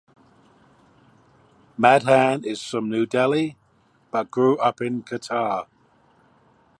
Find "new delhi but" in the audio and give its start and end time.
2.89-4.31